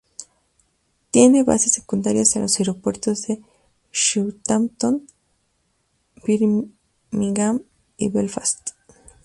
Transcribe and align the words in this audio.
Tiene 1.11 1.43
bases 1.43 1.73
secundarias 1.73 2.35
en 2.35 2.41
los 2.41 2.57
aeropuertos 2.57 3.27
de 3.27 3.39
Southampton, 3.91 5.05
Birmingham 6.25 7.61
y 7.97 8.09
Belfast. 8.09 8.71